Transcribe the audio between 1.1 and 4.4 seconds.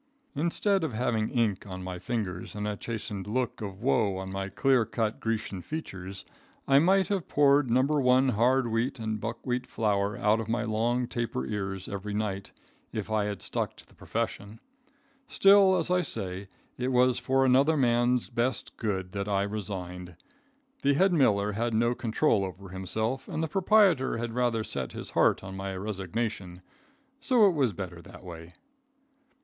ink on my fingers and a chastened look of woe on